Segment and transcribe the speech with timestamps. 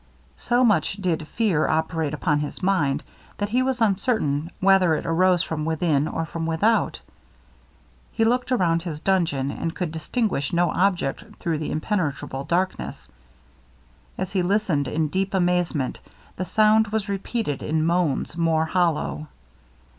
[0.37, 3.03] So much did fear operate upon his mind,
[3.37, 6.99] that he was uncertain whether it arose from within or from without.
[8.11, 13.07] He looked around his dungeon, but could distinguish no object through the impenetrable darkness.
[14.17, 15.99] As he listened in deep amazement,
[16.35, 19.27] the sound was repeated in moans more hollow.